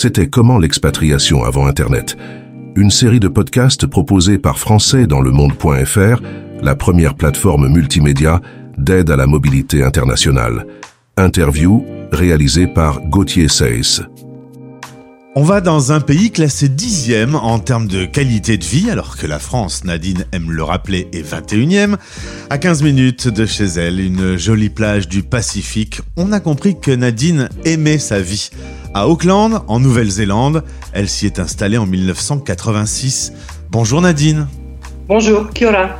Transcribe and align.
c'était 0.00 0.28
Comment 0.28 0.56
l'expatriation 0.56 1.44
avant 1.44 1.66
Internet 1.66 2.16
Une 2.74 2.90
série 2.90 3.20
de 3.20 3.28
podcasts 3.28 3.86
proposés 3.86 4.38
par 4.38 4.58
Français 4.58 5.06
dans 5.06 5.20
le 5.20 5.30
monde.fr, 5.30 6.22
la 6.62 6.74
première 6.74 7.14
plateforme 7.14 7.68
multimédia 7.68 8.40
d'aide 8.78 9.10
à 9.10 9.16
la 9.16 9.26
mobilité 9.26 9.82
internationale. 9.82 10.66
Interview 11.18 11.84
réalisée 12.12 12.66
par 12.66 13.02
Gauthier 13.02 13.48
Seyss. 13.48 14.00
On 15.36 15.44
va 15.44 15.60
dans 15.60 15.92
un 15.92 16.00
pays 16.00 16.32
classé 16.32 16.68
dixième 16.68 17.34
en 17.34 17.58
termes 17.60 17.86
de 17.86 18.04
qualité 18.04 18.56
de 18.56 18.64
vie, 18.64 18.90
alors 18.90 19.16
que 19.16 19.28
la 19.28 19.38
France, 19.38 19.84
Nadine 19.84 20.24
aime 20.32 20.50
le 20.50 20.64
rappeler, 20.64 21.08
est 21.12 21.22
21e. 21.22 21.96
À 22.48 22.58
15 22.58 22.82
minutes 22.82 23.28
de 23.28 23.46
chez 23.46 23.66
elle, 23.66 24.00
une 24.00 24.36
jolie 24.36 24.70
plage 24.70 25.08
du 25.08 25.22
Pacifique, 25.22 26.00
on 26.16 26.32
a 26.32 26.40
compris 26.40 26.80
que 26.80 26.90
Nadine 26.90 27.48
aimait 27.64 27.98
sa 27.98 28.20
vie. 28.20 28.50
À 28.92 29.06
Auckland, 29.06 29.62
en 29.68 29.78
Nouvelle-Zélande, 29.78 30.64
elle 30.92 31.08
s'y 31.08 31.26
est 31.26 31.38
installée 31.38 31.78
en 31.78 31.86
1986. 31.86 33.32
Bonjour 33.70 34.00
Nadine. 34.00 34.48
Bonjour, 35.06 35.48
Kiora. 35.54 35.90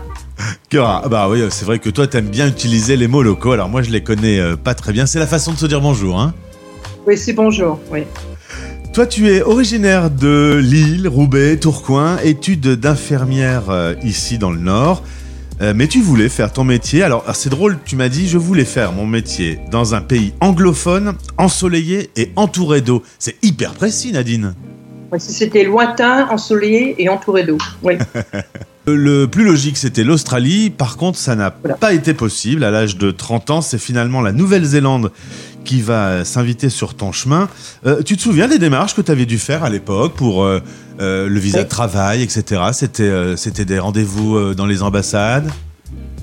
Kiora, 0.69 1.09
bah 1.09 1.29
oui, 1.29 1.41
c'est 1.51 1.65
vrai 1.65 1.79
que 1.79 1.89
toi 1.89 2.09
t'aimes 2.09 2.29
bien 2.29 2.49
utiliser 2.49 2.97
les 2.97 3.07
mots 3.07 3.23
locaux, 3.23 3.53
alors 3.53 3.69
moi 3.69 3.83
je 3.83 3.91
les 3.91 4.03
connais 4.03 4.41
euh, 4.41 4.57
pas 4.57 4.75
très 4.75 4.93
bien. 4.93 5.07
C'est 5.07 5.21
la 5.21 5.29
façon 5.29 5.53
de 5.53 5.59
se 5.59 5.67
dire 5.67 5.81
bonjour, 5.81 6.21
hein 6.21 6.35
Oui, 7.07 7.17
c'est 7.17 7.33
bonjour, 7.33 7.79
oui. 7.93 8.01
Toi, 8.93 9.07
tu 9.07 9.29
es 9.29 9.41
originaire 9.41 10.11
de 10.11 10.61
Lille, 10.61 11.07
Roubaix, 11.07 11.59
Tourcoing, 11.59 12.19
études 12.25 12.67
d'infirmière 12.67 13.71
euh, 13.71 13.95
ici 14.03 14.37
dans 14.37 14.51
le 14.51 14.59
Nord. 14.59 15.05
Euh, 15.61 15.75
mais 15.77 15.89
tu 15.89 16.01
voulais 16.01 16.31
faire 16.31 16.53
ton 16.53 16.65
métier. 16.65 17.03
Alors, 17.03 17.25
c'est 17.35 17.51
drôle, 17.51 17.79
tu 17.85 17.95
m'as 17.95 18.09
dit, 18.09 18.29
je 18.29 18.39
voulais 18.39 18.65
faire 18.65 18.93
mon 18.93 19.07
métier 19.07 19.59
dans 19.71 19.95
un 19.95 20.01
pays 20.01 20.33
anglophone, 20.41 21.15
ensoleillé 21.37 22.11
et 22.17 22.33
entouré 22.37 22.81
d'eau. 22.81 23.03
C'est 23.19 23.37
hyper 23.43 23.75
précis, 23.75 24.13
Nadine. 24.13 24.55
C'était 25.19 25.65
lointain, 25.65 26.29
ensoleillé 26.31 27.03
et 27.03 27.09
entouré 27.09 27.45
d'eau. 27.45 27.59
Oui. 27.83 27.99
Le 28.95 29.27
plus 29.27 29.45
logique, 29.45 29.77
c'était 29.77 30.05
l'Australie. 30.05 30.71
Par 30.71 30.97
contre, 30.97 31.19
ça 31.19 31.35
n'a 31.35 31.51
pas 31.51 31.93
été 31.93 32.15
possible. 32.15 32.65
À 32.65 32.71
l'âge 32.71 32.97
de 32.97 33.11
30 33.11 33.51
ans, 33.51 33.61
c'est 33.61 33.79
finalement 33.79 34.21
la 34.21 34.33
Nouvelle-Zélande 34.33 35.11
qui 35.65 35.83
va 35.83 36.25
s'inviter 36.25 36.69
sur 36.71 36.95
ton 36.95 37.13
chemin. 37.13 37.49
Euh, 37.87 38.03
tu 38.03 38.17
te 38.17 38.23
souviens 38.23 38.49
des 38.49 38.59
démarches 38.59 38.95
que 38.95 39.03
tu 39.03 39.11
avais 39.11 39.27
dû 39.27 39.39
faire 39.39 39.65
à 39.65 39.71
l'époque 39.71 40.15
pour 40.15 40.43
euh, 40.43 40.61
euh, 41.01 41.29
le 41.29 41.41
visa 41.41 41.63
de 41.65 41.69
travail, 41.69 42.23
etc. 42.23 42.63
C'était 42.73 43.37
c'était 43.37 43.65
des 43.65 43.79
rendez-vous 43.79 44.55
dans 44.55 44.67
les 44.67 44.83
ambassades? 44.83 45.51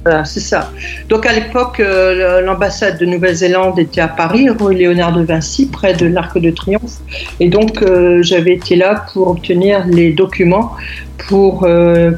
Voilà, 0.03 0.23
c'est 0.25 0.39
ça. 0.39 0.71
Donc 1.09 1.25
à 1.25 1.33
l'époque, 1.33 1.79
l'ambassade 1.79 2.97
de 2.97 3.05
Nouvelle-Zélande 3.05 3.77
était 3.77 4.01
à 4.01 4.07
Paris, 4.07 4.47
rue 4.49 4.73
Léonard 4.73 5.13
de 5.13 5.23
Vinci, 5.23 5.67
près 5.67 5.93
de 5.93 6.05
l'Arc 6.05 6.37
de 6.37 6.49
Triomphe. 6.49 6.99
Et 7.39 7.49
donc 7.49 7.83
j'avais 8.21 8.53
été 8.53 8.77
là 8.77 9.05
pour 9.11 9.27
obtenir 9.27 9.85
les 9.85 10.13
documents 10.13 10.71
pour 11.27 11.67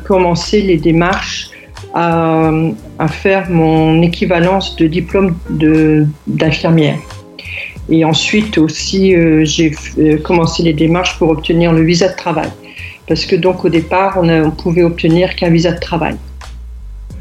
commencer 0.05 0.61
les 0.61 0.77
démarches 0.77 1.49
à, 1.93 3.07
faire 3.09 3.49
mon 3.49 4.01
équivalence 4.01 4.75
de 4.75 4.87
diplôme 4.87 5.35
d'infirmière. 6.27 6.99
Et 7.91 8.05
ensuite 8.05 8.57
aussi, 8.59 9.15
euh, 9.15 9.43
j'ai 9.45 9.71
euh, 9.97 10.17
commencé 10.17 10.61
les 10.61 10.73
démarches 10.73 11.17
pour 11.17 11.29
obtenir 11.29 11.73
le 11.73 11.81
visa 11.81 12.07
de 12.07 12.15
travail. 12.15 12.49
Parce 13.07 13.25
que 13.25 13.35
donc 13.35 13.65
au 13.65 13.69
départ, 13.69 14.17
on, 14.19 14.23
ne 14.23 14.49
pouvait 14.51 14.83
obtenir 14.83 15.35
qu'un 15.35 15.49
visa 15.49 15.71
de 15.71 15.79
travail. 15.79 16.15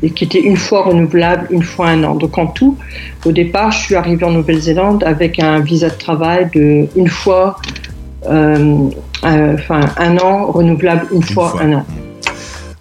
Et 0.03 0.11
qui 0.11 0.25
était 0.25 0.41
une 0.41 0.57
fois 0.57 0.83
renouvelable, 0.83 1.49
une 1.51 1.63
fois 1.63 1.89
un 1.89 2.05
an. 2.05 2.15
Donc 2.15 2.39
en 2.39 2.47
tout, 2.47 2.77
au 3.25 3.33
départ, 3.33 3.73
je 3.73 3.79
suis 3.79 3.95
arrivée 3.95 4.25
en 4.25 4.31
Nouvelle-Zélande 4.31 5.03
avec 5.05 5.39
un 5.41 5.61
visa 5.61 5.89
de 5.89 5.97
travail 5.97 6.49
de 6.55 6.87
une 6.95 7.09
fois, 7.09 7.57
euh, 8.27 8.91
enfin 9.23 9.81
un 9.97 10.17
an 10.19 10.47
renouvelable 10.47 11.09
une, 11.13 11.23
fois, 11.23 11.57
un 11.61 11.73
an. 11.73 11.87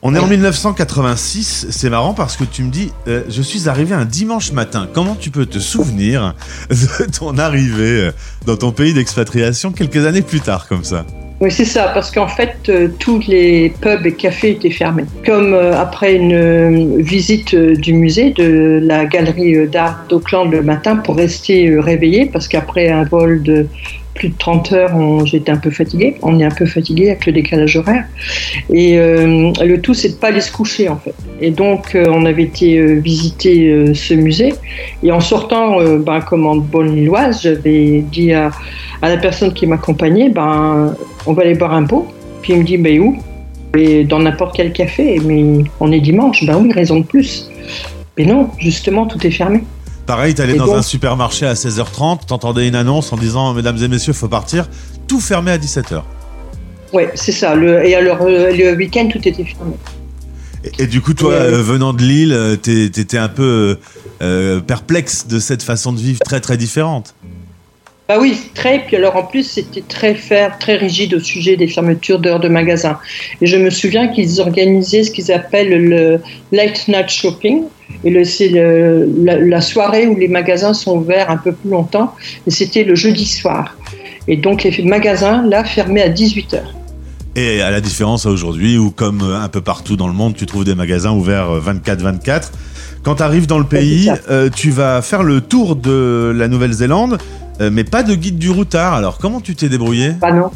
On 0.03 0.13
est 0.13 0.19
en 0.19 0.27
1986, 0.27 1.67
c'est 1.71 1.89
marrant 1.89 2.13
parce 2.13 2.37
que 2.37 2.43
tu 2.43 2.63
me 2.63 2.69
dis, 2.69 2.91
euh, 3.07 3.23
je 3.29 3.41
suis 3.41 3.67
arrivé 3.67 3.95
un 3.95 4.05
dimanche 4.05 4.51
matin. 4.51 4.87
Comment 4.93 5.15
tu 5.15 5.31
peux 5.31 5.47
te 5.47 5.57
souvenir 5.57 6.35
de 6.69 7.11
ton 7.11 7.37
arrivée 7.37 8.01
euh, 8.01 8.11
dans 8.45 8.57
ton 8.57 8.71
pays 8.71 8.93
d'expatriation 8.93 9.71
quelques 9.71 10.05
années 10.05 10.21
plus 10.21 10.39
tard 10.39 10.67
comme 10.67 10.83
ça? 10.83 11.05
Oui, 11.39 11.51
c'est 11.51 11.65
ça, 11.65 11.91
parce 11.93 12.11
qu'en 12.11 12.27
fait, 12.27 12.57
euh, 12.69 12.89
tous 12.99 13.27
les 13.27 13.73
pubs 13.81 14.05
et 14.05 14.13
cafés 14.13 14.51
étaient 14.51 14.71
fermés. 14.71 15.05
Comme 15.25 15.53
après 15.53 16.15
une 16.15 17.01
visite 17.01 17.55
du 17.55 17.93
musée 17.93 18.31
de 18.31 18.79
la 18.81 19.05
galerie 19.05 19.67
d'art 19.67 20.05
d'Auckland 20.09 20.51
le 20.51 20.61
matin 20.61 20.95
pour 20.97 21.15
rester 21.15 21.79
réveillé, 21.79 22.25
parce 22.25 22.47
qu'après 22.47 22.89
un 22.89 23.03
vol 23.03 23.43
de 23.43 23.67
plus 24.17 24.29
de 24.29 24.37
30 24.37 24.71
heures, 24.73 25.25
j'étais 25.25 25.51
un 25.51 25.57
peu 25.57 25.69
fatiguée. 25.69 26.15
On 26.21 26.39
est 26.39 26.43
un 26.43 26.51
peu 26.51 26.65
fatigué 26.65 27.09
avec 27.11 27.25
le 27.25 27.33
décalage 27.33 27.77
horaire. 27.77 28.05
Et 28.73 28.97
euh, 28.97 29.51
le 29.63 29.79
tout, 29.79 29.93
c'est 29.93 30.09
de 30.09 30.15
pas 30.15 30.27
aller 30.27 30.41
se 30.41 30.51
coucher, 30.51 30.89
en 30.89 30.97
fait. 30.97 31.13
Et 31.39 31.51
donc, 31.51 31.95
euh, 31.95 32.05
on 32.09 32.25
avait 32.25 32.43
été 32.43 32.79
euh, 32.79 32.99
visiter 32.99 33.93
ce 33.93 34.13
musée. 34.15 34.53
Et 35.03 35.11
en 35.11 35.19
sortant, 35.19 35.77
ben, 35.99 36.19
comme 36.21 36.45
en 36.47 36.55
bonne 36.55 36.95
lilloise, 36.95 37.41
j'avais 37.43 38.03
dit 38.11 38.33
à, 38.33 38.51
la 39.01 39.17
personne 39.17 39.53
qui 39.53 39.67
m'accompagnait, 39.67 40.29
ben, 40.29 40.95
on 41.25 41.33
va 41.33 41.43
aller 41.43 41.55
boire 41.55 41.73
un 41.73 41.85
pot. 41.85 42.07
Puis 42.41 42.53
il 42.53 42.59
me 42.59 42.63
dit, 42.63 42.77
ben 42.77 42.99
où? 42.99 43.17
Et 43.75 44.03
dans 44.03 44.19
n'importe 44.19 44.55
quel 44.55 44.73
café. 44.73 45.19
Mais 45.23 45.63
on 45.79 45.91
est 45.91 45.99
dimanche. 45.99 46.45
Ben 46.45 46.57
oui, 46.57 46.71
raison 46.71 46.99
de 46.99 47.05
plus. 47.05 47.49
Mais 48.17 48.25
non, 48.25 48.49
justement, 48.57 49.05
tout 49.05 49.25
est 49.25 49.31
fermé. 49.31 49.63
Pareil, 50.07 50.33
tu 50.33 50.41
allais 50.41 50.55
dans 50.55 50.73
un 50.73 50.81
supermarché 50.81 51.45
à 51.45 51.53
16h30, 51.53 52.27
t'entendais 52.27 52.67
une 52.67 52.75
annonce 52.75 53.11
en 53.11 53.17
disant 53.17 53.53
Mesdames 53.53 53.77
et 53.83 53.89
messieurs, 53.89 54.13
faut 54.13 54.29
partir. 54.29 54.69
Tout 55.05 55.19
fermé 55.19 55.51
à 55.51 55.57
17h. 55.57 56.01
Oui, 56.93 57.03
c'est 57.13 57.33
ça. 57.33 57.55
Le, 57.55 57.85
et 57.85 57.93
alors, 57.93 58.21
euh, 58.21 58.51
le 58.53 58.75
week-end, 58.75 59.09
tout 59.11 59.19
était 59.19 59.43
fermé. 59.43 59.73
Et, 60.79 60.87
du 60.87 61.01
coup, 61.01 61.13
toi, 61.13 61.33
euh, 61.33 61.61
venant 61.61 61.91
de 61.91 62.01
Lille, 62.01 62.31
euh, 62.31 62.55
t'étais 62.55 63.17
un 63.17 63.27
peu 63.27 63.77
perplexe 64.65 65.27
de 65.27 65.39
cette 65.39 65.61
façon 65.61 65.91
de 65.91 65.99
vivre 65.99 66.19
très 66.21 66.39
très 66.39 66.55
différente. 66.55 67.13
Bah 68.07 68.15
oui, 68.21 68.37
très. 68.53 68.79
Puis 68.85 68.95
alors 68.95 69.17
en 69.17 69.23
plus, 69.23 69.43
c'était 69.43 69.83
très 69.85 70.15
ferme, 70.15 70.53
très 70.59 70.77
rigide 70.77 71.13
au 71.13 71.19
sujet 71.19 71.57
des 71.57 71.67
fermetures 71.67 72.19
d'heures 72.19 72.39
de 72.39 72.47
magasins. 72.47 72.97
Et 73.41 73.47
je 73.47 73.57
me 73.57 73.69
souviens 73.69 74.07
qu'ils 74.07 74.39
organisaient 74.39 75.03
ce 75.03 75.11
qu'ils 75.11 75.31
appellent 75.31 75.89
le 75.89 76.19
late 76.53 76.87
night 76.87 77.09
shopping. 77.09 77.63
Et 78.05 78.23
c'est 78.23 78.49
la, 78.49 79.61
soirée 79.61 80.07
où 80.07 80.15
les 80.15 80.29
magasins 80.29 80.73
sont 80.73 80.97
ouverts 80.97 81.29
un 81.29 81.37
peu 81.37 81.51
plus 81.51 81.69
longtemps. 81.69 82.13
Et 82.45 82.51
c'était 82.51 82.85
le 82.85 82.95
jeudi 82.95 83.25
soir. 83.25 83.75
Et 84.29 84.37
donc 84.37 84.63
les 84.63 84.83
magasins, 84.83 85.45
là, 85.45 85.65
fermaient 85.65 86.03
à 86.03 86.09
18h. 86.09 86.61
Et 87.35 87.61
à 87.61 87.71
la 87.71 87.81
différence 87.81 88.25
aujourd'hui, 88.25 88.77
où 88.77 88.89
comme 88.89 89.21
un 89.21 89.47
peu 89.49 89.61
partout 89.61 89.95
dans 89.95 90.07
le 90.07 90.13
monde, 90.13 90.35
tu 90.35 90.45
trouves 90.45 90.65
des 90.65 90.75
magasins 90.75 91.11
ouverts 91.11 91.49
24-24, 91.59 92.29
euh, 92.29 92.39
quand 93.03 93.15
tu 93.15 93.23
arrives 93.23 93.47
dans 93.47 93.59
le 93.59 93.65
pays, 93.65 94.09
euh, 94.29 94.49
tu 94.53 94.71
vas 94.71 95.01
faire 95.01 95.23
le 95.23 95.39
tour 95.41 95.75
de 95.75 96.33
la 96.35 96.47
Nouvelle-Zélande 96.47 97.19
euh, 97.61 97.69
mais 97.71 97.83
pas 97.83 98.03
de 98.03 98.15
guide 98.15 98.37
du 98.37 98.49
routard. 98.49 98.93
Alors, 98.93 99.17
comment 99.17 99.41
tu 99.41 99.55
t'es 99.55 99.69
débrouillé 99.69 100.11
Bah 100.21 100.31
non. 100.31 100.49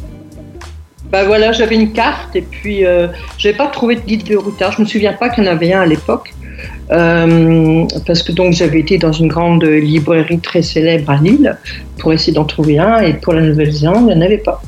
Bah 1.11 1.25
voilà, 1.25 1.51
j'avais 1.51 1.75
une 1.75 1.91
carte 1.91 2.35
et 2.35 2.41
puis 2.41 2.85
euh, 2.85 3.07
je 3.37 3.47
n'avais 3.47 3.57
pas 3.57 3.67
trouvé 3.67 3.95
de 3.95 4.01
guide 4.01 4.23
du 4.23 4.37
routard. 4.37 4.71
Je 4.71 4.81
me 4.81 4.87
souviens 4.87 5.13
pas 5.13 5.29
qu'il 5.29 5.43
y 5.43 5.47
en 5.47 5.51
avait 5.51 5.73
un 5.73 5.81
à 5.81 5.85
l'époque. 5.85 6.33
Euh, 6.91 7.85
parce 8.05 8.21
que 8.21 8.31
donc 8.31 8.53
j'avais 8.53 8.79
été 8.79 8.97
dans 8.97 9.11
une 9.11 9.27
grande 9.27 9.63
librairie 9.63 10.39
très 10.39 10.61
célèbre 10.61 11.09
à 11.09 11.17
Lille 11.17 11.57
pour 11.97 12.13
essayer 12.13 12.33
d'en 12.33 12.43
trouver 12.43 12.77
un 12.77 12.99
et 12.99 13.13
pour 13.13 13.33
la 13.33 13.41
Nouvelle-Zélande, 13.41 14.07
il 14.09 14.13
n'y 14.13 14.13
en 14.13 14.21
avait 14.21 14.37
pas. 14.37 14.61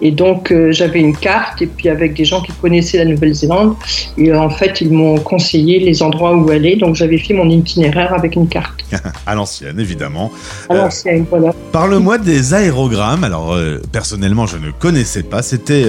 Et 0.00 0.10
donc, 0.10 0.50
euh, 0.50 0.72
j'avais 0.72 1.00
une 1.00 1.16
carte, 1.16 1.62
et 1.62 1.66
puis 1.66 1.88
avec 1.88 2.14
des 2.14 2.24
gens 2.24 2.42
qui 2.42 2.52
connaissaient 2.52 2.98
la 2.98 3.04
Nouvelle-Zélande. 3.04 3.74
Et 4.18 4.30
euh, 4.30 4.40
en 4.40 4.50
fait, 4.50 4.80
ils 4.80 4.90
m'ont 4.90 5.18
conseillé 5.18 5.78
les 5.78 6.02
endroits 6.02 6.34
où 6.34 6.50
aller. 6.50 6.76
Donc, 6.76 6.94
j'avais 6.94 7.18
fait 7.18 7.34
mon 7.34 7.48
itinéraire 7.48 8.12
avec 8.12 8.36
une 8.36 8.48
carte. 8.48 8.84
à 9.26 9.34
l'ancienne, 9.34 9.78
évidemment. 9.78 10.30
À 10.68 10.74
l'ancienne, 10.74 11.24
voilà. 11.28 11.52
Parle-moi 11.72 12.18
des 12.18 12.54
aérogrammes. 12.54 13.24
Alors, 13.24 13.54
euh, 13.54 13.80
personnellement, 13.92 14.46
je 14.46 14.56
ne 14.56 14.70
connaissais 14.70 15.22
pas. 15.22 15.42
C'était 15.42 15.84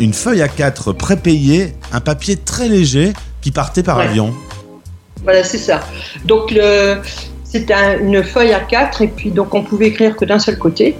une 0.00 0.12
feuille 0.12 0.42
à 0.42 0.48
4 0.48 0.92
prépayée, 0.92 1.74
un 1.92 2.00
papier 2.00 2.36
très 2.36 2.68
léger 2.68 3.12
qui 3.40 3.52
partait 3.52 3.82
par 3.82 3.98
avion. 4.00 4.34
Voilà, 5.22 5.44
c'est 5.44 5.58
ça. 5.58 5.80
Donc, 6.24 6.52
c'était 7.44 7.74
une 8.00 8.22
feuille 8.22 8.52
à 8.52 8.60
4 8.60 9.02
et 9.02 9.08
puis 9.08 9.30
donc 9.30 9.54
on 9.54 9.62
pouvait 9.62 9.86
écrire 9.86 10.14
que 10.14 10.24
d'un 10.24 10.38
seul 10.38 10.58
côté. 10.58 10.96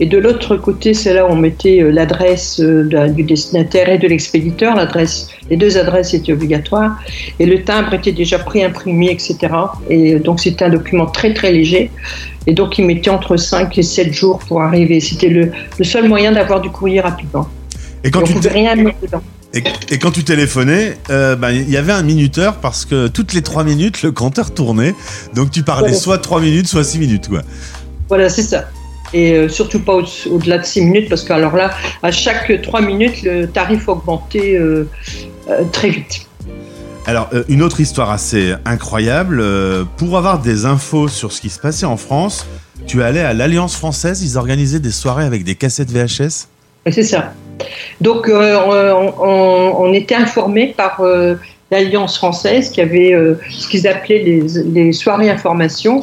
Et 0.00 0.06
de 0.06 0.18
l'autre 0.18 0.56
côté, 0.56 0.92
c'est 0.92 1.14
là 1.14 1.24
où 1.24 1.28
on 1.28 1.36
mettait 1.36 1.80
euh, 1.80 1.90
l'adresse 1.90 2.58
euh, 2.58 3.08
du 3.08 3.22
destinataire 3.22 3.88
et 3.88 3.98
de 3.98 4.08
l'expéditeur. 4.08 4.74
L'adresse, 4.74 5.28
les 5.50 5.56
deux 5.56 5.78
adresses 5.78 6.14
étaient 6.14 6.32
obligatoires. 6.32 6.98
Et 7.38 7.46
le 7.46 7.62
timbre 7.62 7.94
était 7.94 8.12
déjà 8.12 8.40
pré-imprimé, 8.40 9.12
etc. 9.12 9.36
Et 9.88 10.18
donc 10.18 10.40
c'était 10.40 10.64
un 10.64 10.70
document 10.70 11.06
très 11.06 11.32
très 11.32 11.52
léger. 11.52 11.92
Et 12.48 12.54
donc 12.54 12.76
il 12.78 12.86
mettait 12.86 13.10
entre 13.10 13.36
5 13.36 13.78
et 13.78 13.82
7 13.82 14.12
jours 14.12 14.40
pour 14.40 14.62
arriver. 14.62 14.98
C'était 14.98 15.28
le, 15.28 15.52
seul 15.82 16.08
moyen 16.08 16.32
d'avoir 16.32 16.60
du 16.60 16.70
courrier 16.70 17.00
rapidement. 17.00 17.48
Et 18.02 18.10
quand 18.10 18.22
tu 18.22 18.48
rien 18.48 18.74
mettre 18.74 19.00
dedans. 19.00 19.22
Et, 19.88 19.98
quand 19.98 20.10
tu 20.10 20.24
téléphonais, 20.24 20.98
euh, 21.10 21.36
ben, 21.36 21.50
il 21.50 21.70
y 21.70 21.76
avait 21.76 21.92
un 21.92 22.02
minuteur 22.02 22.56
parce 22.56 22.84
que 22.84 23.06
toutes 23.06 23.32
les 23.32 23.42
3 23.42 23.62
minutes, 23.62 24.02
le 24.02 24.10
compteur 24.10 24.52
tournait. 24.52 24.96
Donc 25.36 25.52
tu 25.52 25.62
parlais 25.62 25.92
soit 25.92 26.18
3 26.18 26.40
minutes, 26.40 26.66
soit 26.66 26.82
6 26.82 26.98
minutes. 26.98 27.28
Quoi. 27.28 27.42
Voilà, 28.08 28.28
c'est 28.28 28.42
ça. 28.42 28.64
Et 29.14 29.48
surtout 29.48 29.80
pas 29.80 29.94
au-delà 29.94 30.58
de 30.58 30.64
6 30.64 30.82
minutes 30.82 31.08
parce 31.08 31.22
que 31.22 31.32
alors 31.32 31.56
là, 31.56 31.70
à 32.02 32.10
chaque 32.10 32.60
3 32.62 32.80
minutes, 32.80 33.22
le 33.22 33.46
tarif 33.46 33.88
augmentait 33.88 34.58
très 35.72 35.90
vite. 35.90 36.26
Alors, 37.06 37.28
une 37.48 37.62
autre 37.62 37.80
histoire 37.80 38.10
assez 38.10 38.54
incroyable. 38.64 39.42
pour 39.96 40.16
avoir 40.16 40.40
des 40.40 40.64
infos 40.64 41.08
sur 41.08 41.32
ce 41.32 41.40
qui 41.40 41.50
se 41.50 41.60
passait 41.60 41.86
en 41.86 41.96
France, 41.96 42.46
tu 42.86 43.02
allais 43.02 43.20
à 43.20 43.34
l'Alliance 43.34 43.76
française, 43.76 44.22
ils 44.22 44.36
organisaient 44.38 44.80
des 44.80 44.90
soirées 44.90 45.24
avec 45.24 45.44
des 45.44 45.54
cassettes 45.54 45.90
VHS 45.90 46.48
C'est 46.90 47.02
ça. 47.02 47.32
Donc, 48.00 48.30
on, 48.30 49.92
était 49.92 50.14
informés 50.14 50.74
par 50.76 51.00
l'Alliance 51.74 52.16
française 52.16 52.70
qui 52.70 52.80
avait 52.80 53.14
ce 53.50 53.68
qu'ils 53.68 53.86
appelaient 53.86 54.22
les, 54.22 54.42
les 54.72 54.92
soirées 54.92 55.30
information. 55.30 56.02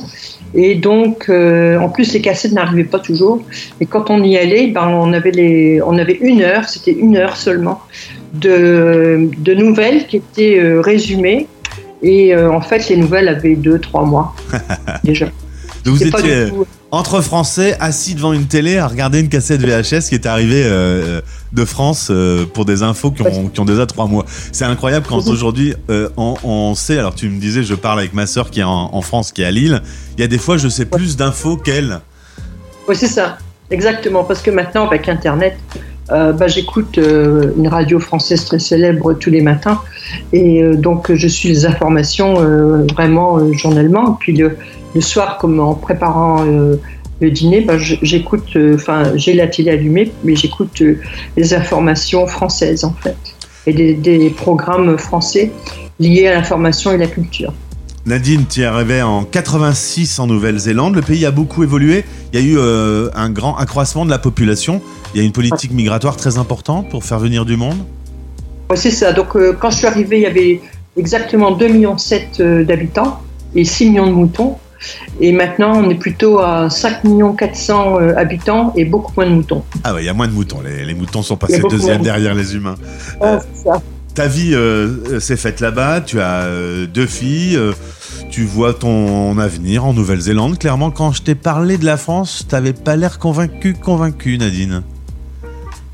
Et 0.54 0.76
donc, 0.76 1.30
euh, 1.30 1.80
en 1.80 1.90
plus, 1.90 2.14
les 2.14 2.22
cassettes 2.22 2.52
n'arrivaient 2.52 2.84
pas 2.84 3.00
toujours. 3.00 3.42
Et 3.80 3.86
quand 3.86 4.10
on 4.10 4.22
y 4.24 4.38
allait, 4.38 4.68
ben, 4.68 4.88
on, 4.88 5.14
avait 5.14 5.32
les, 5.32 5.82
on 5.82 5.98
avait 5.98 6.18
une 6.22 6.42
heure, 6.42 6.68
c'était 6.68 6.92
une 6.92 7.16
heure 7.16 7.38
seulement, 7.38 7.82
de, 8.34 9.30
de 9.38 9.54
nouvelles 9.54 10.08
qui 10.08 10.18
étaient 10.18 10.60
euh, 10.60 10.82
résumées. 10.82 11.48
Et 12.02 12.36
euh, 12.36 12.52
en 12.52 12.62
fait, 12.62 12.90
les 12.90 12.98
nouvelles 12.98 13.30
avaient 13.30 13.56
deux, 13.56 13.80
trois 13.80 14.04
mois 14.04 14.36
déjà. 15.04 15.28
Donc 15.84 15.96
vous 15.96 16.04
étiez 16.04 16.52
entre 16.92 17.22
Français 17.22 17.78
assis 17.80 18.16
devant 18.16 18.34
une 18.34 18.46
télé 18.46 18.78
à 18.78 18.88
regarder 18.88 19.22
une 19.22 19.30
cassette 19.30 19.62
VHS 19.62 20.10
qui 20.10 20.16
est 20.16 20.26
arrivée 20.26 20.64
euh, 20.66 21.22
de 21.54 21.66
France 21.66 22.10
euh, 22.12 22.46
pour 22.46 22.66
des 22.66 22.84
infos 22.84 23.12
qui 23.12 23.22
ont, 23.22 23.48
qui 23.48 23.60
ont, 23.60 23.66
déjà 23.66 23.86
trois 23.86 24.08
mois. 24.08 24.26
C'est 24.52 24.66
incroyable 24.66 25.06
quand 25.08 25.28
aujourd'hui 25.28 25.74
euh, 25.90 26.10
on, 26.18 26.36
on, 26.44 26.76
sait. 26.76 27.00
Alors 27.00 27.16
tu 27.16 27.30
me 27.30 27.40
disais, 27.40 27.64
je 27.64 27.76
parle 27.76 28.00
avec 28.00 28.14
ma 28.14 28.28
sœur 28.28 28.52
qui 28.52 28.60
est 28.60 28.66
en, 28.66 29.02
France, 29.02 29.32
qui 29.32 29.42
est 29.42 29.46
à 29.46 29.52
Lille. 29.52 29.82
Il 30.18 30.22
y 30.22 30.24
a 30.24 30.28
des 30.28 30.38
fois, 30.38 30.58
je 30.58 30.68
sais 30.68 30.86
plus 30.86 31.16
d'infos 31.16 31.58
qu'elle. 31.58 32.02
Oui, 32.88 32.96
c'est 32.96 33.08
ça, 33.08 33.38
exactement. 33.70 34.24
Parce 34.24 34.42
que 34.42 34.52
maintenant, 34.52 34.86
avec 34.86 35.08
Internet, 35.08 35.58
bah, 36.12 36.48
j'écoute 36.48 36.98
une 36.98 37.68
radio 37.68 38.00
française 38.00 38.46
très 38.46 38.60
célèbre 38.60 39.14
tous 39.14 39.30
les 39.30 39.42
matins 39.42 39.82
et 40.34 40.62
donc 40.76 41.12
je 41.14 41.28
suis 41.28 41.50
les 41.50 41.66
informations 41.66 42.34
vraiment 42.94 43.54
journellement. 43.54 44.18
Puis 44.20 44.34
le, 44.34 44.58
soir, 45.00 45.38
comme 45.38 45.60
en 45.60 45.74
préparant 45.74 46.46
euh, 46.46 46.76
le 47.22 47.32
dîner, 47.32 47.62
ben, 47.62 47.78
j'écoute, 47.78 48.56
euh, 48.56 48.76
enfin, 48.76 49.16
j'ai 49.16 49.34
la 49.34 49.48
télé 49.48 49.72
allumée, 49.72 50.12
mais 50.24 50.36
j'écoute 50.36 50.82
euh, 50.82 51.00
les 51.38 51.54
informations 51.54 52.28
françaises 52.28 52.84
en 52.84 52.94
fait, 52.94 53.16
et 53.68 53.94
des, 53.94 54.30
programmes 54.30 54.98
français 54.98 55.52
liés 56.00 56.28
à 56.28 56.34
l'information 56.34 56.92
et 56.92 56.98
la 56.98 57.08
culture. 57.08 57.54
Nadine, 58.06 58.46
tu 58.50 58.62
es 58.62 58.66
arrivée 58.66 59.04
en 59.04 59.24
86 59.24 60.18
en 60.18 60.26
Nouvelle-Zélande. 60.26 60.96
Le 60.96 61.04
pays 61.04 61.24
a 61.26 61.32
beaucoup 61.32 61.62
évolué. 61.62 62.04
Il 62.34 62.40
y 62.40 62.44
a 62.44 62.46
eu 62.46 62.58
un 63.14 63.30
grand 63.30 63.58
accroissement 63.58 64.06
de 64.06 64.10
la 64.10 64.20
population. 64.20 64.82
Il 65.14 65.20
y 65.20 65.24
a 65.24 65.26
une 65.26 65.34
politique 65.34 65.72
migratoire 65.72 66.16
très 66.16 66.38
importante 66.38 66.90
pour 66.90 67.04
faire 67.04 67.20
venir 67.20 67.46
du 67.46 67.58
monde. 67.58 67.78
Oui, 68.70 68.78
c'est 68.78 68.92
ça. 68.92 69.12
Donc, 69.12 69.38
quand 69.60 69.70
je 69.70 69.78
suis 69.78 69.88
arrivée, 69.88 70.18
il 70.18 70.24
y 70.24 70.28
avait 70.28 70.62
exactement 70.96 71.52
2,7 71.58 71.74
millions 71.74 71.96
d'habitants 72.64 73.22
et 73.56 73.66
6 73.66 73.90
millions 73.90 74.08
de 74.08 74.14
moutons. 74.14 74.58
Et 75.20 75.32
maintenant, 75.32 75.78
on 75.78 75.90
est 75.90 75.96
plutôt 75.96 76.40
à 76.40 76.70
5 76.70 77.02
400 77.38 78.00
000 78.00 78.18
habitants 78.18 78.74
et 78.76 78.86
beaucoup 78.86 79.14
moins 79.16 79.28
de 79.28 79.36
moutons. 79.36 79.64
Ah 79.84 79.94
ouais, 79.94 80.04
il 80.04 80.06
y 80.06 80.10
a 80.10 80.14
moins 80.14 80.28
de 80.28 80.34
moutons. 80.34 80.62
Les, 80.62 80.94
moutons 80.94 81.22
sont 81.22 81.38
passés 81.38 81.62
deuxième 81.70 82.02
derrière 82.02 82.34
les 82.34 82.56
humains. 82.56 82.76
Euh, 83.22 83.40
ça. 83.54 83.82
Ta 84.16 84.28
vie 84.28 84.54
euh, 84.54 85.20
s'est 85.20 85.38
faite 85.38 85.60
là-bas, 85.62 86.02
tu 86.02 86.20
as 86.20 86.42
euh, 86.42 86.88
deux 86.88 87.06
filles, 87.06 87.58
tu 88.30 88.46
vois 88.46 88.74
ton 88.74 89.38
avenir 89.38 89.86
en 89.86 89.94
Nouvelle-Zélande. 89.94 90.58
Clairement, 90.58 90.92
quand 90.92 91.12
je 91.12 91.22
t'ai 91.22 91.36
parlé 91.36 91.78
de 91.78 91.86
la 91.86 91.98
France, 91.98 92.46
tu 92.48 92.56
n'avais 92.56 92.74
pas 92.74 92.96
l'air 92.96 93.20
convaincu, 93.20 93.74
convaincu, 93.74 94.38
Nadine. 94.38 94.84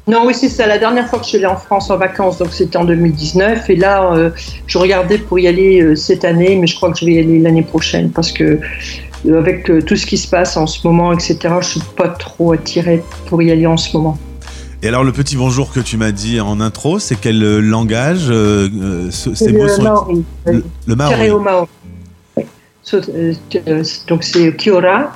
Non, 0.08 0.24
oui, 0.26 0.34
c'est 0.34 0.48
ça. 0.48 0.66
La 0.68 0.78
dernière 0.78 1.10
fois 1.10 1.20
que 1.20 1.26
je 1.26 1.30
suis 1.30 1.38
allée 1.38 1.48
en 1.48 1.58
France 1.58 1.90
en 1.90 1.98
vacances, 1.98 2.38
donc 2.38 2.54
c'était 2.54 2.78
en 2.78 2.86
2019. 2.86 3.70
Et 3.70 3.76
là, 3.76 4.14
euh, 4.14 4.30
je 4.66 4.78
regardais 4.78 5.18
pour 5.18 5.38
y 5.38 5.48
aller 5.48 5.82
euh, 5.82 5.96
cette 5.96 6.24
année, 6.24 6.56
mais 6.56 6.66
je 6.66 6.78
crois 6.78 6.92
que 6.92 6.98
je 6.98 7.06
vais 7.06 7.14
y 7.14 7.20
aller 7.20 7.40
l'année 7.40 7.62
prochaine 7.62 8.10
parce 8.12 8.32
que 8.32 8.60
euh, 9.26 9.38
avec 9.38 9.70
tout 9.86 9.96
ce 9.98 10.06
qui 10.06 10.18
se 10.18 10.30
passe 10.30 10.56
en 10.56 10.66
ce 10.66 10.88
moment, 10.88 11.12
etc., 11.12 11.56
je 11.60 11.68
suis 11.68 11.82
pas 11.98 12.08
trop 12.08 12.54
attirée 12.54 13.04
pour 13.26 13.42
y 13.42 13.52
aller 13.52 13.68
en 13.68 13.76
ce 13.76 13.98
moment. 13.98 14.18
Et 14.82 14.88
alors, 14.88 15.04
le 15.04 15.12
petit 15.12 15.36
bonjour 15.36 15.74
que 15.74 15.82
tu 15.82 15.98
m'as 15.98 16.12
dit 16.12 16.40
en 16.40 16.62
intro, 16.62 17.00
c'est 17.00 17.20
quel 17.20 17.60
langage 17.60 18.28
C'est 19.12 19.52
le 19.52 19.82
maori. 19.82 20.24
Le, 20.46 20.96
maori. 20.96 21.68
Donc, 24.08 24.24
c'est 24.24 24.56
Kiora 24.56 25.12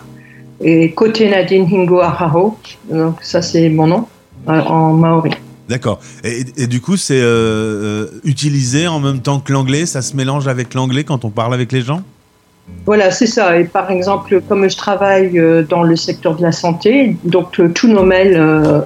et 0.59 0.91
Kote 0.91 1.21
Nadine 1.21 1.67
Hingo 1.71 1.99
Ahaho. 1.99 2.57
Donc, 2.89 3.15
ça, 3.21 3.41
c'est 3.41 3.69
mon 3.69 3.87
nom 3.87 4.05
en 4.47 4.93
maori. 4.93 5.31
D'accord. 5.69 6.01
Et, 6.25 6.67
du 6.67 6.81
coup, 6.81 6.97
c'est 6.97 7.21
euh, 7.21 7.23
euh, 7.23 8.07
utilisé 8.25 8.87
en 8.87 8.99
même 8.99 9.21
temps 9.21 9.39
que 9.39 9.53
l'anglais? 9.53 9.85
Ça 9.85 10.01
se 10.01 10.17
mélange 10.17 10.49
avec 10.49 10.73
l'anglais 10.73 11.05
quand 11.05 11.23
on 11.23 11.29
parle 11.29 11.53
avec 11.53 11.71
les 11.71 11.81
gens? 11.81 12.01
Voilà, 12.85 13.09
c'est 13.09 13.25
ça. 13.27 13.57
Et 13.57 13.63
par 13.63 13.89
exemple, 13.89 14.41
comme 14.49 14.69
je 14.69 14.75
travaille 14.75 15.39
euh, 15.39 15.63
dans 15.63 15.83
le 15.83 15.95
secteur 15.95 16.35
de 16.35 16.41
la 16.41 16.51
santé, 16.51 17.15
donc 17.23 17.61
tous 17.73 17.87
nos 17.87 18.03
mails 18.03 18.37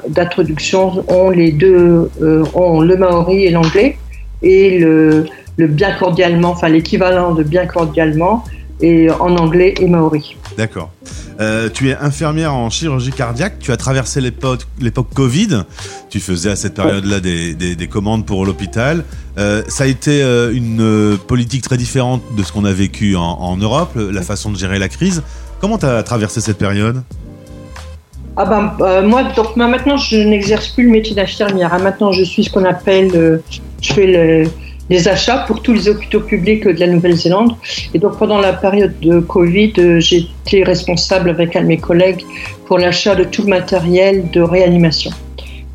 d'introduction 0.09 1.03
ont 1.07 1.31
les 1.31 1.51
deux, 1.51 2.09
ont 2.53 2.81
le 2.81 2.97
maori 2.97 3.45
et 3.45 3.49
l'anglais, 3.49 3.97
et 4.43 4.77
le, 4.77 5.25
le, 5.57 5.67
bien 5.67 5.91
cordialement, 5.97 6.49
enfin 6.49 6.69
l'équivalent 6.69 7.33
de 7.33 7.41
bien 7.41 7.65
cordialement, 7.65 8.43
et 8.81 9.09
en 9.09 9.35
anglais 9.37 9.73
et 9.79 9.87
maori. 9.87 10.35
D'accord. 10.57 10.91
Euh, 11.39 11.69
tu 11.73 11.89
es 11.89 11.97
infirmière 11.97 12.53
en 12.53 12.69
chirurgie 12.69 13.11
cardiaque. 13.11 13.59
Tu 13.59 13.71
as 13.71 13.77
traversé 13.77 14.21
l'époque 14.21 15.07
Covid. 15.13 15.63
Tu 16.09 16.19
faisais 16.19 16.51
à 16.51 16.55
cette 16.55 16.75
période-là 16.75 17.19
des, 17.19 17.89
commandes 17.91 18.25
pour 18.25 18.45
l'hôpital. 18.45 19.03
Euh, 19.37 19.63
ça 19.67 19.83
a 19.83 19.87
été 19.87 20.21
euh, 20.21 20.53
une 20.53 21.17
politique 21.27 21.63
très 21.63 21.77
différente 21.77 22.21
de 22.37 22.43
ce 22.43 22.51
qu'on 22.51 22.65
a 22.65 22.71
vécu 22.71 23.15
en, 23.15 23.57
Europe, 23.57 23.91
la 23.95 24.21
façon 24.21 24.51
de 24.51 24.57
gérer 24.57 24.79
la 24.79 24.87
crise. 24.87 25.23
Comment 25.59 25.77
tu 25.77 25.85
as 25.85 26.03
traversé 26.03 26.41
cette 26.41 26.57
période? 26.57 27.03
Ah 28.37 28.45
ben, 28.45 29.01
moi, 29.01 29.23
donc, 29.35 29.55
maintenant, 29.55 29.95
je 29.95 30.17
n'exerce 30.17 30.69
plus 30.69 30.85
le 30.85 30.91
métier 30.91 31.15
d'infirmière. 31.15 31.73
Hein. 31.73 31.79
Maintenant, 31.79 32.11
je 32.11 32.23
suis 32.23 32.43
ce 32.43 32.49
qu'on 32.49 32.65
appelle, 32.65 33.41
je 33.81 33.93
fais 33.93 34.07
le, 34.07 34.49
des 34.89 35.07
achats 35.07 35.39
pour 35.47 35.61
tous 35.61 35.73
les 35.73 35.89
hôpitaux 35.89 36.21
publics 36.21 36.67
de 36.67 36.79
la 36.79 36.87
Nouvelle-Zélande. 36.87 37.55
Et 37.93 37.99
donc 37.99 38.17
pendant 38.17 38.39
la 38.39 38.53
période 38.53 38.93
de 39.01 39.19
Covid, 39.19 39.73
euh, 39.77 39.99
j'étais 39.99 40.63
responsable 40.63 41.29
avec 41.29 41.55
un 41.55 41.61
de 41.61 41.67
mes 41.67 41.77
collègues 41.77 42.23
pour 42.65 42.77
l'achat 42.77 43.15
de 43.15 43.23
tout 43.23 43.43
le 43.43 43.49
matériel 43.49 44.29
de 44.31 44.41
réanimation. 44.41 45.11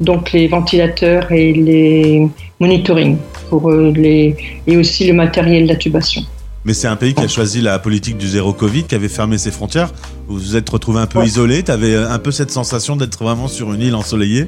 Donc 0.01 0.33
les 0.33 0.49
ventilateurs 0.49 1.31
et 1.31 1.53
les 1.53 2.29
monitoring 2.59 3.17
pour 3.49 3.71
euh, 3.71 3.93
les 3.95 4.37
et 4.67 4.77
aussi 4.77 5.07
le 5.07 5.15
matériel 5.15 5.67
d'intubation. 5.67 6.23
Mais 6.65 6.75
c'est 6.75 6.89
un 6.89 6.97
pays 6.97 7.15
qui 7.15 7.23
a 7.23 7.29
choisi 7.29 7.63
la 7.63 7.79
politique 7.79 8.19
du 8.19 8.29
zéro 8.29 8.53
Covid, 8.53 8.85
qui 8.85 8.95
avait 8.95 9.09
fermé 9.09 9.39
ses 9.39 9.51
frontières. 9.51 9.93
Vous 10.29 10.39
vous 10.39 10.57
êtes 10.57 10.69
retrouvé 10.69 11.01
un 11.01 11.07
peu 11.07 11.25
isolé. 11.25 11.63
Tu 11.63 11.71
avais 11.71 11.97
un 11.97 12.19
peu 12.19 12.31
cette 12.31 12.51
sensation 12.51 12.97
d'être 12.97 13.19
vraiment 13.19 13.49
sur 13.49 13.73
une 13.73 13.81
île 13.81 13.95
ensoleillée. 13.95 14.47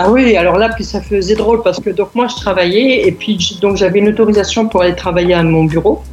Ah 0.00 0.08
oui, 0.12 0.36
alors 0.36 0.58
là, 0.58 0.68
puis 0.68 0.84
ça 0.84 1.00
faisait 1.00 1.34
drôle 1.34 1.60
parce 1.62 1.80
que 1.80 1.90
donc 1.90 2.14
moi 2.14 2.28
je 2.28 2.36
travaillais 2.36 3.08
et 3.08 3.10
puis 3.10 3.58
donc 3.60 3.76
j'avais 3.76 3.98
une 3.98 4.10
autorisation 4.10 4.68
pour 4.68 4.82
aller 4.82 4.94
travailler 4.94 5.34
à 5.34 5.42
mon 5.42 5.64
bureau, 5.64 6.04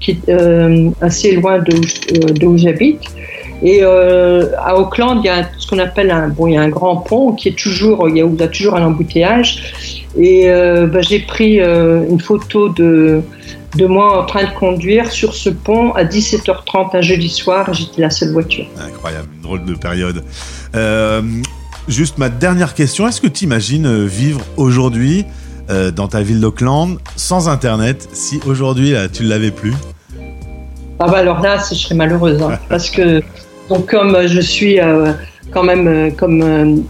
qui 0.00 0.12
est 0.12 0.28
euh, 0.30 0.88
assez 1.02 1.32
loin 1.32 1.58
euh, 1.58 2.46
où 2.46 2.56
j'habite. 2.56 3.02
Et 3.62 3.80
euh, 3.82 4.46
à 4.56 4.78
Auckland, 4.78 5.20
il 5.22 5.26
y 5.26 5.28
a 5.28 5.50
ce 5.58 5.66
qu'on 5.66 5.78
appelle 5.78 6.10
un 6.10 6.28
bon, 6.28 6.46
il 6.46 6.54
y 6.54 6.56
a 6.56 6.62
un 6.62 6.70
grand 6.70 6.96
pont 6.96 7.32
qui 7.32 7.48
est 7.50 7.58
toujours, 7.58 8.08
il 8.08 8.16
y 8.16 8.22
a, 8.22 8.24
où 8.24 8.32
il 8.32 8.40
y 8.40 8.42
a 8.42 8.48
toujours 8.48 8.74
un 8.74 8.86
embouteillage. 8.86 10.06
Et 10.16 10.48
bah, 10.90 11.02
j'ai 11.02 11.18
pris 11.18 11.58
une 11.58 12.20
photo 12.20 12.70
de 12.70 13.20
de 13.76 13.84
moi 13.84 14.22
en 14.22 14.24
train 14.24 14.44
de 14.44 14.54
conduire 14.58 15.10
sur 15.10 15.34
ce 15.34 15.50
pont 15.50 15.92
à 15.92 16.04
17h30 16.04 16.96
un 16.96 17.00
jeudi 17.02 17.28
soir. 17.28 17.74
J'étais 17.74 18.00
la 18.00 18.08
seule 18.08 18.32
voiture. 18.32 18.64
Incroyable, 18.80 19.28
une 19.34 19.42
drôle 19.42 19.64
de 19.66 19.74
période. 19.74 20.24
Juste 21.88 22.18
ma 22.18 22.28
dernière 22.28 22.74
question, 22.74 23.06
est-ce 23.06 23.20
que 23.20 23.28
tu 23.28 23.44
imagines 23.44 23.86
euh, 23.86 24.06
vivre 24.06 24.40
aujourd'hui 24.56 25.24
euh, 25.70 25.92
dans 25.92 26.08
ta 26.08 26.20
ville 26.20 26.40
d'Auckland 26.40 26.98
sans 27.14 27.48
Internet 27.48 28.08
si 28.12 28.40
aujourd'hui 28.44 28.94
tu 29.12 29.22
ne 29.22 29.28
l'avais 29.28 29.52
plus? 29.52 29.72
Ah 30.98 31.06
bah 31.06 31.18
alors 31.18 31.40
là, 31.40 31.58
je 31.58 31.76
serais 31.76 31.94
malheureuse 31.94 32.42
hein, 32.42 32.58
parce 32.68 32.90
que 32.90 33.22
donc 33.68 33.88
comme 33.88 34.26
je 34.26 34.40
suis 34.40 34.80
euh, 34.80 35.12
quand 35.52 35.62
même 35.62 36.12
comme 36.16 36.82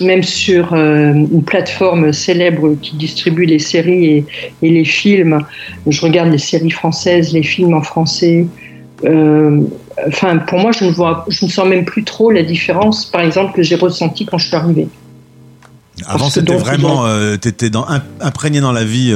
même 0.00 0.22
sur 0.22 0.74
une 0.74 1.42
plateforme 1.42 2.12
célèbre 2.12 2.74
qui 2.80 2.96
distribue 2.96 3.44
les 3.44 3.58
séries 3.58 4.06
et, 4.06 4.24
et, 4.62 4.70
les 4.70 4.84
films, 4.84 5.40
je 5.86 6.00
regarde 6.00 6.30
les 6.30 6.38
séries 6.38 6.70
françaises, 6.70 7.32
les 7.32 7.42
films 7.42 7.74
en 7.74 7.82
français, 7.82 8.46
euh, 8.46 8.65
enfin, 9.04 10.38
pour 10.38 10.58
moi, 10.58 10.72
je 10.72 10.84
ne 10.84 10.90
vois, 10.90 11.24
je 11.28 11.44
ne 11.44 11.50
sens 11.50 11.66
même 11.66 11.84
plus 11.84 12.04
trop 12.04 12.30
la 12.30 12.42
différence, 12.42 13.06
par 13.06 13.20
exemple, 13.20 13.54
que 13.54 13.62
j'ai 13.62 13.76
ressenti 13.76 14.26
quand 14.26 14.38
je 14.38 14.46
suis 14.46 14.56
arrivée. 14.56 14.88
Avant, 16.06 16.28
c'était 16.28 16.56
vraiment, 16.56 17.06
euh, 17.06 17.36
tu 17.40 17.48
étais 17.48 17.70
dans, 17.70 17.86
imprégné 18.20 18.60
dans 18.60 18.72
la 18.72 18.84
vie 18.84 19.14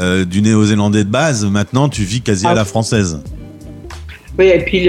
euh, 0.00 0.24
du 0.24 0.40
Néo-Zélandais 0.42 1.04
de 1.04 1.10
base. 1.10 1.44
Maintenant, 1.44 1.88
tu 1.88 2.02
vis 2.02 2.22
quasi 2.22 2.46
à 2.46 2.50
ah. 2.50 2.54
la 2.54 2.64
française. 2.64 3.20
Oui, 4.38 4.46
et 4.46 4.64
puis 4.64 4.88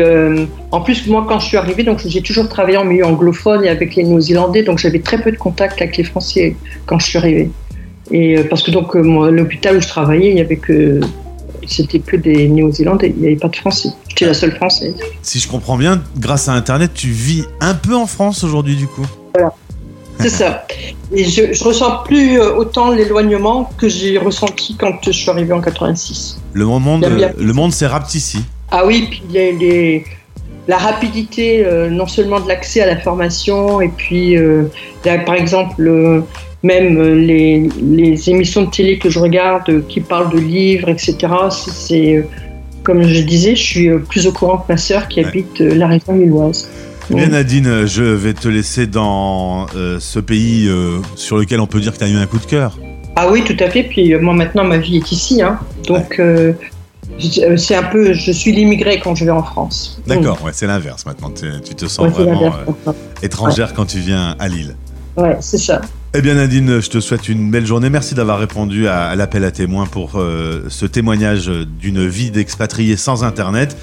en 0.71 0.81
plus, 0.81 1.05
moi, 1.05 1.25
quand 1.27 1.39
je 1.39 1.45
suis 1.45 1.57
arrivée, 1.57 1.83
donc 1.83 2.01
j'ai 2.03 2.21
toujours 2.21 2.49
travaillé 2.49 2.77
en 2.77 2.85
milieu 2.85 3.05
anglophone 3.05 3.63
et 3.63 3.69
avec 3.69 3.95
les 3.95 4.03
Néo-Zélandais, 4.03 4.63
donc 4.63 4.79
j'avais 4.79 4.99
très 4.99 5.21
peu 5.21 5.31
de 5.31 5.37
contact 5.37 5.79
avec 5.81 5.97
les 5.97 6.03
Français 6.03 6.55
quand 6.87 6.97
je 6.97 7.05
suis 7.05 7.17
arrivée. 7.19 7.51
Et 8.09 8.43
parce 8.49 8.63
que 8.63 8.71
donc 8.71 8.95
l'hôpital 8.95 9.77
où 9.77 9.81
je 9.81 9.87
travaillais, 9.87 10.31
il 10.31 10.37
y 10.37 10.41
avait 10.41 10.57
que 10.57 10.99
c'était 11.67 11.99
que 11.99 12.15
des 12.15 12.47
Néo-Zélandais, 12.47 13.13
il 13.15 13.21
n'y 13.21 13.27
avait 13.27 13.35
pas 13.35 13.49
de 13.49 13.55
Français. 13.55 13.89
J'étais 14.15 14.25
la 14.27 14.33
seule 14.33 14.55
Française. 14.55 14.95
Si 15.21 15.39
je 15.39 15.47
comprends 15.47 15.77
bien, 15.77 16.01
grâce 16.17 16.47
à 16.47 16.53
Internet, 16.53 16.91
tu 16.93 17.09
vis 17.09 17.45
un 17.59 17.73
peu 17.73 17.95
en 17.95 18.07
France 18.07 18.43
aujourd'hui, 18.43 18.75
du 18.75 18.87
coup. 18.87 19.05
Voilà. 19.33 19.53
C'est 20.19 20.29
ça. 20.43 20.65
Et 21.11 21.25
je, 21.25 21.53
je 21.53 21.63
ressens 21.63 22.03
plus 22.05 22.39
euh, 22.39 22.55
autant 22.55 22.91
l'éloignement 22.91 23.69
que 23.77 23.89
j'ai 23.89 24.17
ressenti 24.17 24.75
quand 24.79 24.93
je 25.03 25.11
suis 25.11 25.29
arrivée 25.29 25.53
en 25.53 25.61
86. 25.61 26.39
Le 26.53 26.65
monde, 26.65 27.05
le 27.37 27.53
monde 27.53 27.73
s'est 27.73 27.89
ici. 28.13 28.39
Ah 28.71 28.85
oui, 28.85 29.07
puis 29.09 29.21
il 29.29 29.35
y 29.35 29.39
a 29.39 29.51
les, 29.51 30.05
la 30.67 30.77
rapidité, 30.77 31.63
euh, 31.65 31.89
non 31.89 32.07
seulement 32.07 32.39
de 32.39 32.47
l'accès 32.47 32.81
à 32.81 32.87
la 32.87 32.97
formation, 32.97 33.81
et 33.81 33.89
puis, 33.89 34.37
euh, 34.37 34.63
par 35.03 35.35
exemple, 35.35 35.83
même 36.63 36.97
euh, 36.97 37.13
les, 37.13 38.29
émissions 38.29 38.63
de 38.63 38.71
télé 38.71 38.97
que 38.97 39.09
je 39.09 39.19
regarde 39.19 39.85
qui 39.87 40.01
parlent 40.01 40.31
de 40.31 40.39
livres, 40.39 40.89
etc. 40.89 41.15
C'est, 41.51 42.25
comme 42.85 43.03
je 43.03 43.21
disais, 43.21 43.55
je 43.55 43.63
suis 43.63 43.89
plus 43.99 44.27
au 44.27 44.31
courant 44.31 44.57
que 44.57 44.71
ma 44.71 44.77
sœur 44.77 45.07
qui 45.07 45.19
habite 45.19 45.59
la 45.59 45.87
région 45.87 46.13
lilloise. 46.13 46.69
Bien 47.09 47.27
Nadine, 47.27 47.85
je 47.85 48.03
vais 48.03 48.33
te 48.33 48.47
laisser 48.47 48.87
dans 48.87 49.67
ce 49.99 50.19
pays 50.19 50.69
sur 51.15 51.37
lequel 51.37 51.59
on 51.59 51.67
peut 51.67 51.79
dire 51.79 51.93
que 51.93 51.97
tu 51.97 52.03
as 52.03 52.09
eu 52.09 52.15
un 52.15 52.25
coup 52.25 52.39
de 52.39 52.45
cœur. 52.45 52.79
Ah 53.15 53.29
oui, 53.31 53.43
tout 53.43 53.57
à 53.59 53.69
fait. 53.69 53.83
Puis 53.83 54.15
moi 54.15 54.33
maintenant, 54.33 54.63
ma 54.63 54.77
vie 54.77 54.97
est 54.97 55.11
ici. 55.11 55.41
Hein. 55.41 55.59
Donc 55.87 56.19
c'est 57.19 57.75
un 57.75 57.83
peu, 57.83 58.13
je 58.13 58.31
suis 58.31 58.51
l'immigré 58.51 58.99
quand 58.99 59.15
je 59.15 59.25
vais 59.25 59.31
en 59.31 59.43
France. 59.43 60.01
D'accord, 60.07 60.41
ouais, 60.43 60.51
c'est 60.53 60.67
l'inverse 60.67 61.05
maintenant. 61.05 61.31
Tu, 61.31 61.75
te 61.75 61.85
sens 61.85 62.11
vraiment 62.11 62.53
étrangère 63.21 63.73
quand 63.73 63.85
tu 63.85 63.99
viens 63.99 64.35
à 64.39 64.47
Lille. 64.47 64.75
Ouais, 65.17 65.37
c'est 65.39 65.57
ça. 65.57 65.81
Eh 66.17 66.21
bien 66.21 66.35
Nadine, 66.35 66.79
je 66.79 66.89
te 66.89 67.01
souhaite 67.01 67.27
une 67.27 67.51
belle 67.51 67.65
journée. 67.65 67.89
Merci 67.89 68.15
d'avoir 68.15 68.39
répondu 68.39 68.87
à, 68.87 69.13
l'appel 69.15 69.43
à 69.43 69.51
témoins 69.51 69.85
pour 69.85 70.13
euh, 70.15 70.63
ce 70.69 70.85
témoignage 70.85 71.47
d'une 71.47 72.07
vie 72.07 72.31
d'expatrié 72.31 72.95
sans 72.95 73.25
Internet. 73.25 73.75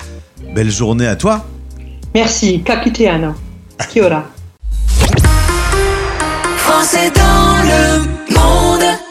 Belle 0.55 0.71
journée 0.71 1.07
à 1.07 1.15
toi. 1.15 1.45
Merci. 2.15 2.62
Kakiteana. 2.62 3.35
Kia 3.91 4.07
ora. 4.07 4.25
Français 6.57 7.12
dans 7.15 7.62
le 7.65 8.35
monde. 8.35 9.01